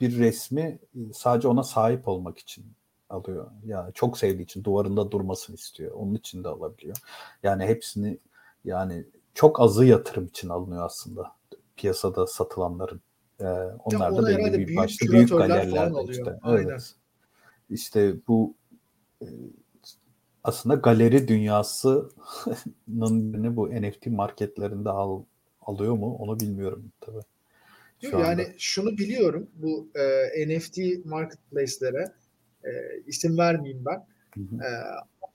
[0.00, 0.78] bir resmi e,
[1.12, 2.64] sadece ona sahip olmak için
[3.10, 3.50] alıyor.
[3.64, 5.92] Yani çok sevdiği için duvarında durmasını istiyor.
[5.92, 6.96] Onun için de alabiliyor.
[7.42, 8.18] Yani hepsini
[8.64, 11.32] yani çok azı yatırım için alınıyor aslında
[11.76, 13.00] piyasada satılanların.
[13.40, 13.44] Ee,
[13.84, 16.38] onlar Ya da belli bir büyük büyük galerilerde işte.
[16.42, 16.68] Aynen.
[16.68, 16.94] Evet.
[17.70, 18.54] İşte bu
[19.22, 19.26] e,
[20.44, 22.12] aslında galeri dünyasının
[22.88, 25.22] yerini bu NFT marketlerinde al,
[25.60, 27.22] alıyor mu onu bilmiyorum tabii.
[28.00, 28.26] Şu Yok, anda.
[28.26, 29.88] yani şunu biliyorum bu
[30.34, 32.12] e, NFT marketplace'lere
[32.64, 32.70] e,
[33.06, 34.06] isim vermeyeyim ben.
[34.34, 34.64] Hı hı.
[34.64, 34.68] E,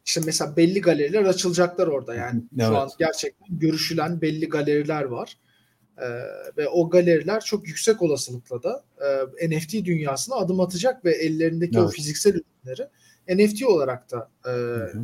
[0.06, 2.68] işte mesela belli galeriler açılacaklar orada yani Evet.
[2.68, 5.38] şu an gerçekten görüşülen belli galeriler var.
[5.98, 6.08] E,
[6.58, 8.84] ve o galeriler çok yüksek olasılıkla da
[9.40, 11.94] e, NFT dünyasına adım atacak ve ellerindeki o Evet.
[11.94, 12.88] fiziksel ürünleri
[13.30, 14.54] NFT olarak da e,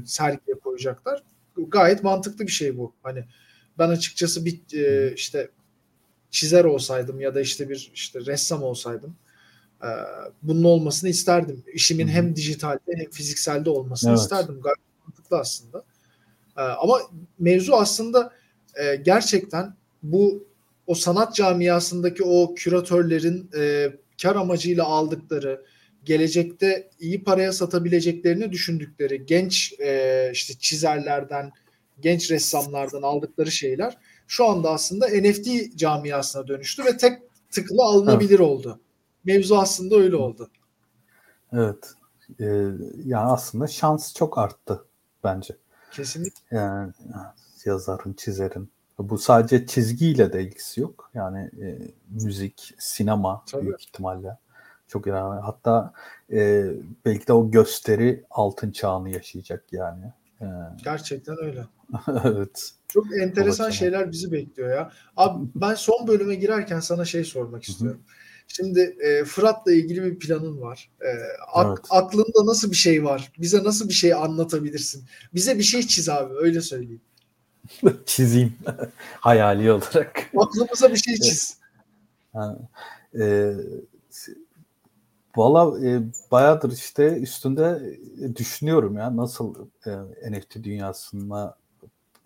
[0.06, 1.24] sergiye koyacaklar.
[1.68, 2.94] Gayet mantıklı bir şey bu.
[3.04, 3.26] Hani
[3.80, 5.50] ben açıkçası bir e, işte
[6.32, 9.16] çizer olsaydım ya da işte bir işte ressam olsaydım
[9.84, 9.90] e,
[10.44, 11.64] bunun olmasını isterdim.
[11.74, 14.20] İşimin hem dijitalde hem fizikselde olmasını Evet.
[14.20, 14.62] isterdim.
[14.62, 15.84] Gayet mantıklı aslında.
[16.58, 17.00] E, ama
[17.40, 18.34] mevzu aslında
[18.76, 20.48] e, gerçekten bu
[20.88, 25.66] o sanat camiasındaki o küratörlerin e, kar amacıyla aldıkları
[26.06, 31.52] gelecekte iyi paraya satabileceklerini düşündükleri genç e, işte çizerlerden
[32.00, 37.20] genç ressamlardan aldıkları şeyler şu anda aslında NFT camiasına dönüştü ve tek
[37.52, 38.80] tıkla alınabilir oldu.
[39.26, 40.50] Mevzu aslında öyle oldu.
[41.54, 41.94] Evet.
[42.39, 42.46] Ee,
[43.06, 44.86] yani aslında şans çok arttı
[45.24, 45.58] bence.
[45.91, 46.58] Kesinlikle.
[46.58, 46.94] Yani
[47.65, 48.70] yazarın, çizerin.
[49.00, 51.12] Bu sadece çizgiyle de ilgisi yok.
[51.13, 51.78] Yani e,
[52.10, 53.65] müzik, sinema Tabii.
[53.65, 54.38] büyük ihtimalle
[54.88, 55.39] çok önemli.
[55.41, 55.93] Hatta
[56.32, 56.65] e,
[57.06, 60.06] belki de o gösteri altın çağını yaşayacak yani.
[60.41, 60.45] E,
[60.84, 61.65] Gerçekten öyle.
[62.24, 62.71] evet.
[62.88, 63.80] Çok enteresan Olacak.
[63.80, 64.91] şeyler bizi bekliyor ya.
[65.17, 68.02] Abi ben son bölüme girerken sana şey sormak istiyorum.
[68.48, 70.89] Şimdi e, Fırat'la ilgili bir planın var.
[71.02, 71.10] E,
[71.54, 71.80] ak- Evet.
[71.89, 73.32] Aklında nasıl bir şey var?
[73.39, 75.04] Bize nasıl bir şey anlatabilirsin?
[75.34, 77.02] Bize bir şey çiz abi öyle söyleyeyim.
[78.06, 78.54] Çizeyim
[79.19, 80.30] hayali olarak.
[80.38, 81.58] Aklımıza bir şey çiz.
[82.34, 82.58] Ha,
[83.19, 83.54] e,
[85.38, 87.82] Valla e, bayağıdır işte üstünde
[88.21, 89.91] e, düşünüyorum ya nasıl e,
[90.32, 91.56] NFT dünyasına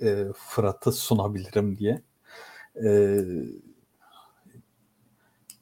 [0.02, 2.02] e, Fırat'ı sunabilirim diye.
[2.86, 3.20] E,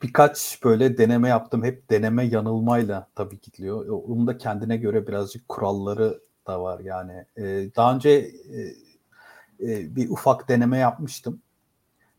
[0.03, 1.63] birkaç böyle deneme yaptım.
[1.63, 3.85] Hep deneme yanılmayla tabii gidiliyor.
[3.87, 7.25] E, Onun da kendine göre birazcık kuralları da var yani.
[7.37, 7.43] E,
[7.75, 11.41] daha önce e, e, bir ufak deneme yapmıştım.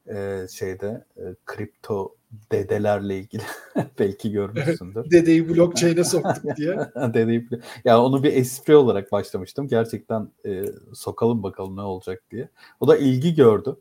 [0.09, 2.17] E, şeyde e, kripto
[2.53, 3.43] dedelerle ilgili
[3.99, 5.11] belki görmüşsündür.
[5.11, 6.75] Dedeyi blockchain'e soktuk diye.
[7.15, 7.61] Gibi.
[7.85, 9.69] ya onu bir espri olarak başlamıştım.
[9.69, 10.65] Gerçekten e,
[10.95, 12.49] sokalım bakalım ne olacak diye.
[12.81, 13.77] O da ilgi gördü.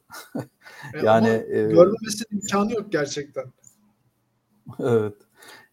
[0.93, 3.45] E, Yani e, görmemesinin imkanı yok gerçekten.
[4.79, 5.15] evet.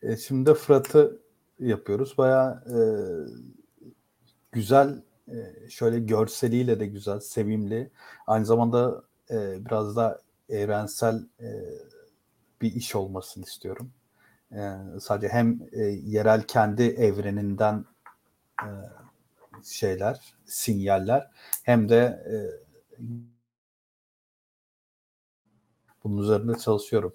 [0.03, 1.21] E, şimdi de Fırat'ı
[1.59, 2.19] yapıyoruz.
[2.19, 2.79] Bayağı e,
[4.53, 7.91] güzel e, şöyle görseliyle de güzel, sevimli.
[8.27, 11.49] Aynı zamanda e, biraz da evrensel e,
[12.65, 13.91] bir iş olmasını istiyorum.
[14.53, 14.61] E,
[15.01, 17.85] sadece hem e, yerel kendi evreninden
[18.63, 18.69] e,
[19.65, 21.31] şeyler, sinyaller
[21.63, 22.37] hem de e,
[26.05, 27.15] bunun üzerinde çalışıyorum.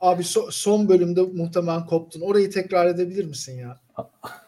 [0.00, 2.20] Abi so- son bölümde muhtemelen koptun.
[2.20, 3.80] Orayı tekrar edebilir misin ya?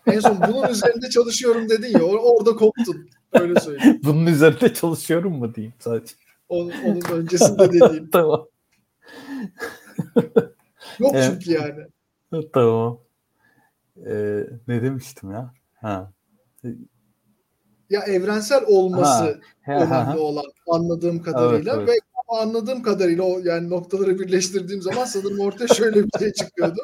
[0.07, 2.01] En son bunun üzerinde çalışıyorum dedin ya.
[2.01, 3.11] or- orada koptun.
[3.33, 4.01] Öyle söyleyeyim.
[4.05, 6.15] Bunun üzerinde çalışıyorum mu diyeyim sadece.
[6.49, 8.11] Onun, onun öncesinde dediğim.
[8.13, 8.47] tamam.
[10.99, 11.25] Yok Evet.
[11.33, 11.87] çünkü yani.
[12.53, 12.99] tamam.
[14.07, 15.55] Ee, ne demiştim ya?
[15.75, 16.13] Ha.
[17.91, 21.93] Ya evrensel olması Ha, he, önemli ha, olan anladığım kadarıyla Evet, ve
[22.29, 26.81] ama anladığım kadarıyla o yani noktaları birleştirdiğim zaman sanırım ortaya şöyle bir şey çıkıyordu.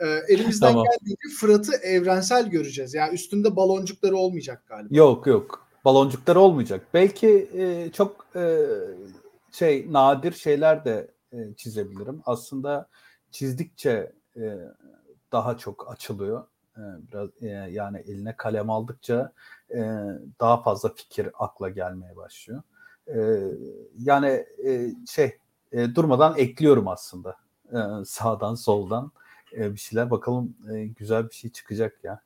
[0.00, 0.84] Ee, elimizden Tamam.
[0.84, 2.94] geldiğince Fırat'ı evrensel göreceğiz.
[2.94, 4.96] Yani üstünde baloncukları olmayacak galiba.
[4.96, 5.66] Yok yok.
[5.84, 6.86] Baloncuklar olmayacak.
[6.94, 8.66] Belki e, çok e,
[9.52, 12.22] şey nadir şeyler de e, çizebilirim.
[12.26, 12.88] Aslında
[13.30, 14.58] çizdikçe e,
[15.32, 16.46] daha çok açılıyor.
[16.76, 19.32] E, biraz e, yani eline kalem aldıkça
[19.70, 19.78] e,
[20.40, 22.62] daha fazla fikir akla gelmeye başlıyor.
[23.06, 23.18] E,
[23.98, 25.38] yani e, şey
[25.72, 27.36] e, durmadan ekliyorum aslında.
[27.72, 29.12] E, sağdan soldan
[29.52, 32.20] e, bir şeyler bakalım e, güzel bir şey çıkacak ya.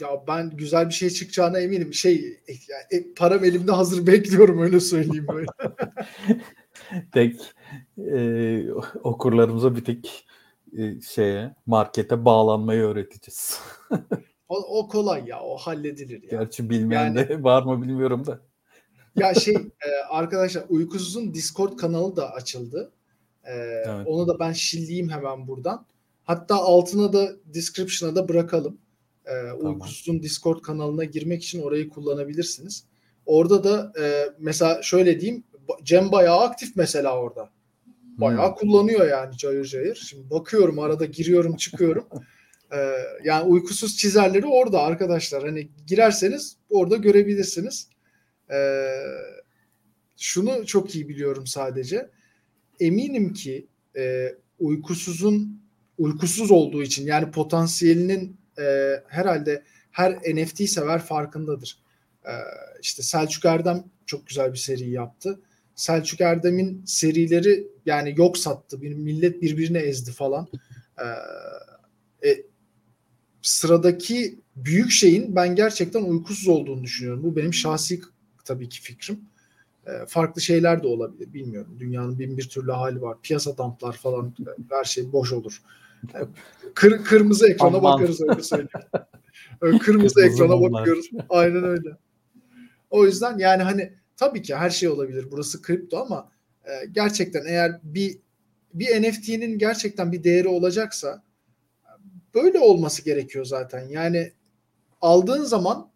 [0.00, 1.94] Ya ben güzel bir şey çıkacağına eminim.
[1.94, 5.46] Şey yani, e, param elimde hazır bekliyorum öyle söyleyeyim böyle.
[7.12, 7.40] tek
[7.98, 10.26] e, okurlarımıza bir tek
[10.78, 13.60] e, şeye markete bağlanmayı öğreteceğiz.
[14.48, 15.40] O, o kolay ya.
[15.42, 16.28] O halledilir ya.
[16.30, 18.40] Gerçi bilmeyen Yani- de var mı bilmiyorum da.
[19.16, 22.92] Ya şey e, arkadaşlar Uykusuz'un Discord kanalı da açıldı.
[23.44, 23.52] E,
[23.86, 24.06] Evet.
[24.06, 25.86] Onu da ben şilleyeyim hemen buradan.
[26.24, 28.78] Hatta altına da description'a da bırakalım.
[29.26, 32.84] E, Uykusuz'un Discord kanalına girmek için orayı kullanabilirsiniz.
[33.26, 35.44] Orada da e, mesela şöyle diyeyim
[35.82, 37.50] Cem bayağı aktif mesela orada.
[38.02, 38.54] Bayağı Hmm.
[38.54, 39.94] kullanıyor yani cayır cayır.
[40.10, 42.08] Şimdi bakıyorum arada giriyorum çıkıyorum.
[42.72, 42.78] E,
[43.24, 45.42] yani uykusuz çizerleri orada arkadaşlar.
[45.42, 47.88] Hani girerseniz orada görebilirsiniz.
[48.50, 48.58] E,
[50.16, 52.10] şunu çok iyi biliyorum sadece.
[52.80, 55.62] Eminim ki e, uykusuzun
[55.98, 61.78] uykusuz olduğu için yani potansiyelinin e, herhalde her NFT sever farkındadır.
[62.24, 62.32] E,
[62.82, 65.40] işte Selçuk Erdem çok güzel bir seri yaptı.
[65.74, 68.82] Selçuk Erdem'in serileri yani yok sattı.
[68.82, 70.48] Bir millet birbirine ezdi falan.
[70.98, 72.42] E, e,
[73.42, 77.22] sıradaki büyük şeyin ben gerçekten uykusuz olduğunu düşünüyorum.
[77.22, 78.00] Bu benim şahsi
[78.44, 79.20] tabii ki fikrim.
[79.86, 81.76] E, farklı şeyler de olabilir bilmiyorum.
[81.78, 83.16] Dünyanın bin bir türlü hali var.
[83.22, 85.62] Piyasa damplar falan e, her şey boş olur.
[86.14, 86.18] E,
[86.74, 87.82] kır, kırmızı ekrana Aman.
[88.00, 88.68] bakarız öyle söyleyeyim.
[89.60, 90.80] Öyle kırmızı, Kırmızı ekrana mumlar.
[90.80, 91.10] bakıyoruz.
[91.28, 91.96] Aynen öyle.
[92.90, 95.26] O yüzden yani hani tabii ki her şey olabilir.
[95.30, 96.30] Burası kripto ama
[96.64, 98.18] e, gerçekten eğer bir
[98.74, 101.22] bir NFT'nin gerçekten bir değeri olacaksa
[102.34, 103.88] böyle olması gerekiyor zaten.
[103.88, 104.32] Yani
[105.00, 105.90] aldığın zaman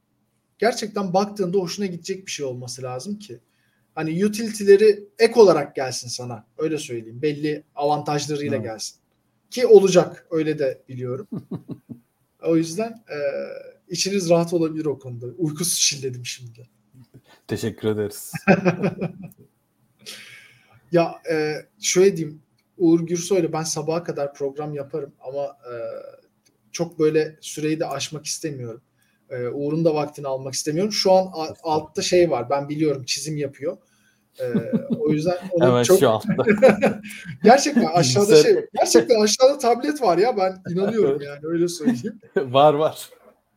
[0.58, 3.40] gerçekten baktığında hoşuna gidecek bir şey olması lazım ki.
[3.94, 6.46] Hani utility'leri ek olarak gelsin sana.
[6.58, 7.22] Öyle söyleyeyim.
[7.22, 8.66] Belli avantajlarıyla Evet.
[8.66, 8.96] gelsin.
[9.50, 10.26] Ki olacak.
[10.30, 11.28] Öyle de biliyorum.
[12.42, 13.18] o yüzden e,
[13.88, 15.26] içiniz rahat olabilir o konuda.
[15.26, 16.68] Uykusuz şilledim şimdi.
[17.48, 18.32] Teşekkür ederiz.
[20.92, 22.42] Ya e, şöyle diyeyim.
[22.78, 25.72] Uğur Gürsoy'la ben sabaha kadar program yaparım ama e,
[26.72, 28.80] çok böyle süreyi de aşmak istemiyorum.
[29.30, 30.92] E, Uğur'un da vaktini almak istemiyorum.
[30.92, 32.50] Şu an a- altta şey var.
[32.50, 33.76] Ben biliyorum çizim yapıyor.
[34.40, 34.44] E,
[34.98, 36.44] o yüzden onu Hemen çok şu anda.
[37.44, 42.20] gerçekten aşağıda şey gerçekten aşağıda tablet var ya ben inanıyorum yani öyle söyleyeyim.
[42.36, 43.10] var var.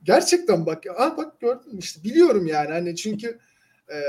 [0.03, 3.39] Gerçekten bak ah bak gördün mü işte biliyorum yani hani çünkü
[3.93, 3.99] e,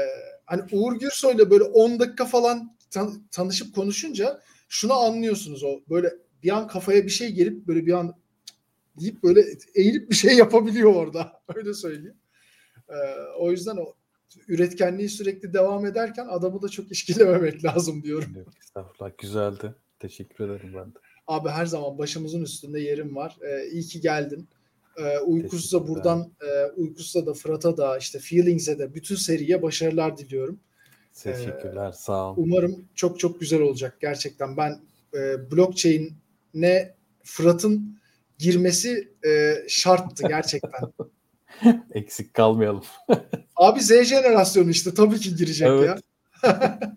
[0.46, 6.50] hani Uğur Gürsoy'la böyle 10 dakika falan tan- tanışıp konuşunca şunu anlıyorsunuz o böyle bir
[6.50, 8.14] an kafaya bir şey gelip böyle bir an
[9.00, 12.16] deyip böyle eğilip bir şey yapabiliyor orada öyle söyleyeyim.
[12.88, 12.96] E,
[13.38, 13.94] o yüzden o
[14.48, 18.34] üretkenliği sürekli devam ederken adamı da çok işkilememek lazım diyorum.
[18.60, 19.10] Estağfurullah.
[19.18, 19.74] Güzeldi.
[19.98, 20.98] Teşekkür ederim ben de.
[21.26, 23.36] Abi her zaman başımızın üstünde yerim var.
[23.42, 24.48] Ee, iyi ki geldin.
[24.98, 30.60] Ee, Uykusuz'a buradan e, Uykusuz'a da Fırat'a da işte Feelings'e de bütün seriye başarılar diliyorum.
[31.22, 31.92] Teşekkürler.
[31.92, 32.34] Sağ ol.
[32.36, 34.56] Umarım çok çok güzel olacak gerçekten.
[34.56, 34.80] Ben
[35.14, 37.98] e, blockchain'e Fırat'ın
[38.38, 40.80] girmesi e, şarttı gerçekten.
[41.94, 42.84] Eksik kalmayalım.
[43.56, 45.88] Abi Z jenerasyonu işte tabii ki girecek Evet.
[45.88, 45.98] ya.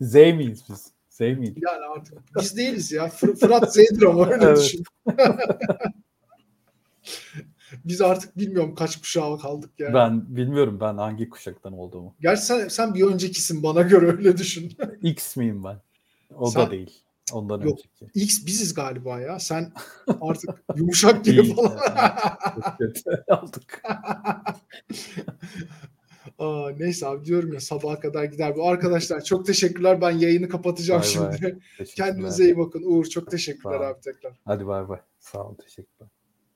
[0.00, 0.86] Z miyiz biz?
[1.10, 1.54] Z miyiz?
[1.56, 3.06] Yani artık biz değiliz ya.
[3.08, 4.58] Fır- Fırat Z'dir ama öyle Evet.
[4.58, 4.84] düşün.
[7.84, 9.94] biz artık bilmiyorum kaç kuşağı kaldık yani.
[9.94, 12.14] Ben bilmiyorum ben hangi kuşaktan olduğumu.
[12.20, 14.72] Gerçi sen, sen bir öncekisin bana göre öyle düşün.
[15.02, 15.76] X miyim ben?
[16.34, 16.90] O Sen- da değil.
[17.32, 17.78] Ondan Yok.
[18.00, 18.20] önceki.
[18.24, 19.38] X biziz galiba ya.
[19.38, 19.72] Sen
[20.20, 21.78] artık yumuşak gibi falan.
[23.28, 23.82] Aldık.
[26.38, 28.68] Aa, neyse abi diyorum ya sabaha kadar gider bu.
[28.68, 30.00] Arkadaşlar çok teşekkürler.
[30.00, 31.12] Ben yayını kapatacağım Bay bay.
[31.38, 31.58] şimdi.
[31.78, 32.08] Teşekkürler.
[32.08, 32.82] Kendinize iyi bakın.
[32.86, 34.32] Uğur çok teşekkürler abi tekrar.
[34.44, 35.00] Hadi bay bay.
[35.20, 35.54] Sağ ol.
[35.54, 36.08] Teşekkürler.